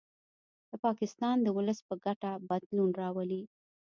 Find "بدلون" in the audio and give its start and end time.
2.49-2.89